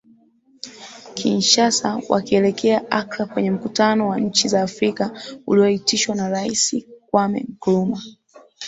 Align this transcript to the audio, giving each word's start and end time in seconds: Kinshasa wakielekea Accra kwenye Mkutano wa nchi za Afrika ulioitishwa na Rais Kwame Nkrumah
Kinshasa 1.13 1.99
wakielekea 2.09 2.85
Accra 2.91 3.25
kwenye 3.25 3.51
Mkutano 3.51 4.07
wa 4.09 4.19
nchi 4.19 4.47
za 4.47 4.61
Afrika 4.61 5.11
ulioitishwa 5.47 6.15
na 6.15 6.29
Rais 6.29 6.85
Kwame 7.05 7.45
Nkrumah 7.49 8.03